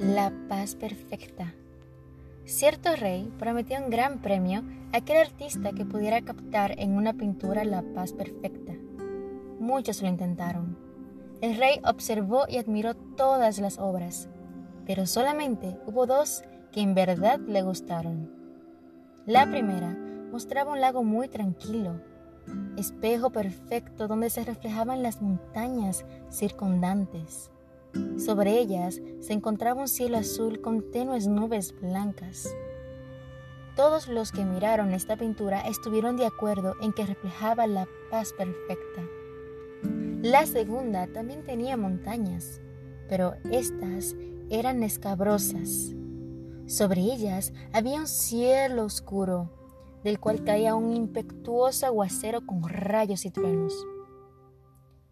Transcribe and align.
La 0.00 0.32
paz 0.48 0.76
perfecta. 0.76 1.52
Cierto 2.46 2.96
rey 2.96 3.30
prometió 3.38 3.78
un 3.78 3.90
gran 3.90 4.22
premio 4.22 4.64
a 4.94 4.96
aquel 4.96 5.18
artista 5.18 5.72
que 5.72 5.84
pudiera 5.84 6.22
captar 6.22 6.74
en 6.78 6.92
una 6.92 7.12
pintura 7.12 7.64
la 7.64 7.82
paz 7.82 8.14
perfecta. 8.14 8.72
Muchos 9.58 10.00
lo 10.00 10.08
intentaron. 10.08 10.78
El 11.42 11.58
rey 11.58 11.82
observó 11.84 12.46
y 12.48 12.56
admiró 12.56 12.94
todas 12.94 13.58
las 13.58 13.78
obras, 13.78 14.30
pero 14.86 15.04
solamente 15.04 15.76
hubo 15.84 16.06
dos 16.06 16.44
que 16.72 16.80
en 16.80 16.94
verdad 16.94 17.38
le 17.38 17.60
gustaron. 17.60 18.32
La 19.26 19.50
primera 19.50 19.94
mostraba 20.32 20.72
un 20.72 20.80
lago 20.80 21.04
muy 21.04 21.28
tranquilo, 21.28 22.00
espejo 22.78 23.32
perfecto 23.32 24.08
donde 24.08 24.30
se 24.30 24.44
reflejaban 24.44 25.02
las 25.02 25.20
montañas 25.20 26.06
circundantes. 26.30 27.50
Sobre 28.16 28.58
ellas 28.58 29.00
se 29.20 29.32
encontraba 29.32 29.80
un 29.80 29.88
cielo 29.88 30.18
azul 30.18 30.60
con 30.60 30.90
tenues 30.90 31.26
nubes 31.26 31.74
blancas. 31.80 32.48
Todos 33.76 34.08
los 34.08 34.32
que 34.32 34.44
miraron 34.44 34.92
esta 34.92 35.16
pintura 35.16 35.60
estuvieron 35.60 36.16
de 36.16 36.26
acuerdo 36.26 36.74
en 36.82 36.92
que 36.92 37.06
reflejaba 37.06 37.66
la 37.66 37.88
paz 38.10 38.32
perfecta. 38.32 39.02
La 40.22 40.44
segunda 40.44 41.06
también 41.06 41.44
tenía 41.44 41.76
montañas, 41.78 42.60
pero 43.08 43.34
estas 43.50 44.16
eran 44.50 44.82
escabrosas. 44.82 45.94
Sobre 46.66 47.00
ellas 47.00 47.52
había 47.72 48.00
un 48.00 48.06
cielo 48.06 48.84
oscuro, 48.84 49.50
del 50.04 50.20
cual 50.20 50.44
caía 50.44 50.74
un 50.74 50.94
impetuoso 50.94 51.86
aguacero 51.86 52.44
con 52.46 52.62
rayos 52.68 53.24
y 53.24 53.30
truenos. 53.30 53.74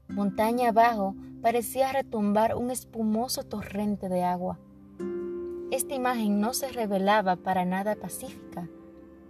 Montaña 0.08 0.68
abajo 0.68 1.14
parecía 1.42 1.92
retumbar 1.92 2.56
un 2.56 2.70
espumoso 2.70 3.42
torrente 3.44 4.08
de 4.08 4.24
agua. 4.24 4.58
Esta 5.70 5.94
imagen 5.94 6.40
no 6.40 6.54
se 6.54 6.68
revelaba 6.68 7.36
para 7.36 7.64
nada 7.64 7.94
pacífica, 7.94 8.68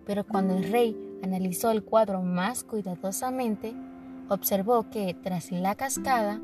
pero 0.06 0.25
cuando 0.27 0.56
el 0.56 0.70
rey 0.70 0.97
analizó 1.23 1.70
el 1.70 1.84
cuadro 1.84 2.23
más 2.23 2.64
cuidadosamente, 2.64 3.75
observó 4.29 4.89
que 4.91 5.14
tras 5.14 5.51
la 5.51 5.75
cascada, 5.75 6.41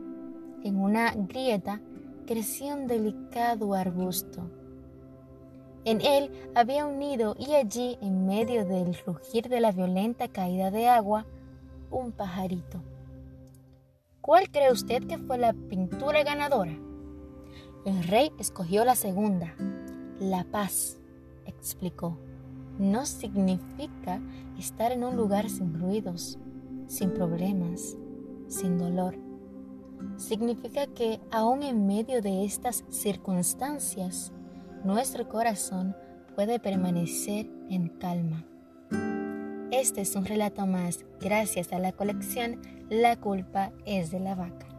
en 0.62 0.76
una 0.76 1.12
grieta, 1.14 1.80
crecía 2.26 2.74
un 2.74 2.86
delicado 2.86 3.74
arbusto. 3.74 4.50
En 5.84 6.00
él 6.00 6.30
había 6.54 6.86
un 6.86 6.98
nido 6.98 7.36
y 7.38 7.54
allí, 7.54 7.98
en 8.00 8.26
medio 8.26 8.64
del 8.64 8.94
rugir 9.06 9.48
de 9.48 9.60
la 9.60 9.70
violenta 9.70 10.28
caída 10.28 10.70
de 10.70 10.88
agua, 10.88 11.26
un 11.90 12.12
pajarito. 12.12 12.82
¿Cuál 14.24 14.50
cree 14.50 14.72
usted 14.72 15.06
que 15.06 15.18
fue 15.18 15.36
la 15.36 15.52
pintura 15.52 16.24
ganadora? 16.24 16.72
El 17.84 18.02
rey 18.04 18.32
escogió 18.38 18.82
la 18.86 18.94
segunda, 18.94 19.54
la 20.18 20.44
paz, 20.44 20.98
explicó. 21.44 22.16
No 22.78 23.04
significa 23.04 24.22
estar 24.58 24.92
en 24.92 25.04
un 25.04 25.14
lugar 25.14 25.50
sin 25.50 25.78
ruidos, 25.78 26.38
sin 26.86 27.10
problemas, 27.10 27.98
sin 28.48 28.78
dolor. 28.78 29.14
Significa 30.16 30.86
que 30.86 31.20
aún 31.30 31.62
en 31.62 31.86
medio 31.86 32.22
de 32.22 32.46
estas 32.46 32.82
circunstancias, 32.88 34.32
nuestro 34.84 35.28
corazón 35.28 35.94
puede 36.34 36.58
permanecer 36.58 37.46
en 37.68 37.90
calma. 37.90 38.46
Este 39.76 40.02
es 40.02 40.14
un 40.14 40.24
relato 40.24 40.66
más 40.66 41.04
gracias 41.20 41.72
a 41.72 41.80
la 41.80 41.90
colección 41.90 42.62
La 42.90 43.16
culpa 43.16 43.72
es 43.84 44.12
de 44.12 44.20
la 44.20 44.36
vaca. 44.36 44.73